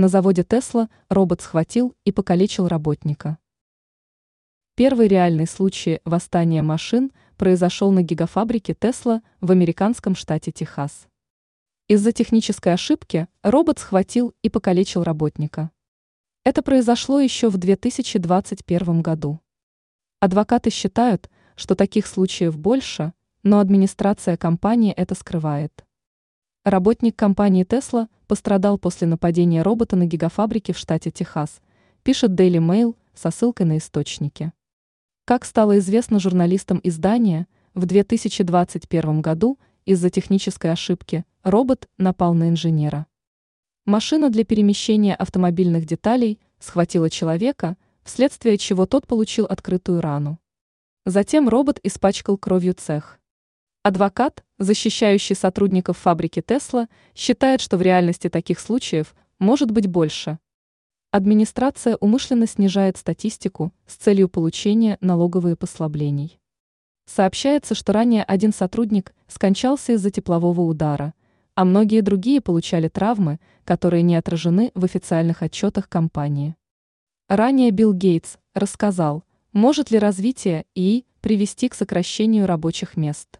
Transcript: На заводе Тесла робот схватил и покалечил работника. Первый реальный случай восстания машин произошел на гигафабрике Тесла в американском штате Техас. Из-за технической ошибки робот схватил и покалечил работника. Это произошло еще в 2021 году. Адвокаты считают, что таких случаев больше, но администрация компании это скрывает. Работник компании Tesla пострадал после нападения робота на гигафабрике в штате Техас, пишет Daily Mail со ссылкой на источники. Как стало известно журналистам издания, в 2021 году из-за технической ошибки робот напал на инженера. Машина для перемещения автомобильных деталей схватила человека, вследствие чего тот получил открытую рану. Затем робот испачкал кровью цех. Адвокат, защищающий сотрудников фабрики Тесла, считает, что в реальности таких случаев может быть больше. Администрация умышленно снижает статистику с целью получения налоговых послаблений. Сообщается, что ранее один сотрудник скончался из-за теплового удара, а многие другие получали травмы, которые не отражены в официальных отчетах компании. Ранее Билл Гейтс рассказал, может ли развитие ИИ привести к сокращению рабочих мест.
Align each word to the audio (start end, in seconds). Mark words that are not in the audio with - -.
На 0.00 0.08
заводе 0.08 0.44
Тесла 0.44 0.88
робот 1.10 1.42
схватил 1.42 1.94
и 2.06 2.10
покалечил 2.10 2.68
работника. 2.68 3.36
Первый 4.74 5.08
реальный 5.08 5.46
случай 5.46 6.00
восстания 6.06 6.62
машин 6.62 7.12
произошел 7.36 7.92
на 7.92 8.00
гигафабрике 8.00 8.72
Тесла 8.72 9.20
в 9.42 9.50
американском 9.50 10.14
штате 10.14 10.52
Техас. 10.52 11.06
Из-за 11.86 12.12
технической 12.12 12.72
ошибки 12.72 13.28
робот 13.42 13.78
схватил 13.78 14.34
и 14.40 14.48
покалечил 14.48 15.02
работника. 15.02 15.70
Это 16.44 16.62
произошло 16.62 17.20
еще 17.20 17.50
в 17.50 17.58
2021 17.58 19.02
году. 19.02 19.38
Адвокаты 20.18 20.70
считают, 20.70 21.28
что 21.56 21.74
таких 21.74 22.06
случаев 22.06 22.56
больше, 22.56 23.12
но 23.42 23.58
администрация 23.58 24.38
компании 24.38 24.94
это 24.94 25.14
скрывает. 25.14 25.84
Работник 26.64 27.16
компании 27.16 27.64
Tesla 27.64 28.08
пострадал 28.26 28.76
после 28.76 29.06
нападения 29.06 29.62
робота 29.62 29.96
на 29.96 30.04
гигафабрике 30.04 30.74
в 30.74 30.78
штате 30.78 31.10
Техас, 31.10 31.62
пишет 32.02 32.32
Daily 32.32 32.58
Mail 32.58 32.96
со 33.14 33.30
ссылкой 33.30 33.64
на 33.64 33.78
источники. 33.78 34.52
Как 35.24 35.46
стало 35.46 35.78
известно 35.78 36.20
журналистам 36.20 36.78
издания, 36.82 37.46
в 37.72 37.86
2021 37.86 39.22
году 39.22 39.58
из-за 39.86 40.10
технической 40.10 40.70
ошибки 40.70 41.24
робот 41.44 41.88
напал 41.96 42.34
на 42.34 42.50
инженера. 42.50 43.06
Машина 43.86 44.28
для 44.28 44.44
перемещения 44.44 45.14
автомобильных 45.14 45.86
деталей 45.86 46.40
схватила 46.58 47.08
человека, 47.08 47.78
вследствие 48.02 48.58
чего 48.58 48.84
тот 48.84 49.06
получил 49.06 49.46
открытую 49.46 50.02
рану. 50.02 50.38
Затем 51.06 51.48
робот 51.48 51.80
испачкал 51.82 52.36
кровью 52.36 52.74
цех. 52.74 53.19
Адвокат, 53.82 54.44
защищающий 54.58 55.34
сотрудников 55.34 55.96
фабрики 55.96 56.42
Тесла, 56.42 56.86
считает, 57.14 57.62
что 57.62 57.78
в 57.78 57.82
реальности 57.82 58.28
таких 58.28 58.60
случаев 58.60 59.14
может 59.38 59.70
быть 59.70 59.86
больше. 59.86 60.38
Администрация 61.12 61.96
умышленно 61.96 62.46
снижает 62.46 62.98
статистику 62.98 63.72
с 63.86 63.96
целью 63.96 64.28
получения 64.28 64.98
налоговых 65.00 65.58
послаблений. 65.58 66.38
Сообщается, 67.06 67.74
что 67.74 67.94
ранее 67.94 68.22
один 68.22 68.52
сотрудник 68.52 69.14
скончался 69.28 69.92
из-за 69.92 70.10
теплового 70.10 70.60
удара, 70.60 71.14
а 71.54 71.64
многие 71.64 72.02
другие 72.02 72.42
получали 72.42 72.88
травмы, 72.88 73.40
которые 73.64 74.02
не 74.02 74.14
отражены 74.14 74.72
в 74.74 74.84
официальных 74.84 75.42
отчетах 75.42 75.88
компании. 75.88 76.54
Ранее 77.28 77.70
Билл 77.70 77.94
Гейтс 77.94 78.36
рассказал, 78.52 79.24
может 79.54 79.90
ли 79.90 79.98
развитие 79.98 80.66
ИИ 80.74 81.06
привести 81.22 81.70
к 81.70 81.74
сокращению 81.74 82.46
рабочих 82.46 82.98
мест. 82.98 83.39